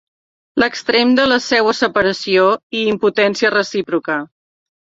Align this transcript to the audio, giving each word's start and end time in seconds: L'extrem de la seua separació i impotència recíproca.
L'extrem 0.61 1.11
de 1.19 1.25
la 1.33 1.37
seua 1.49 1.75
separació 1.81 2.49
i 2.81 2.81
impotència 2.95 3.55
recíproca. 3.59 4.19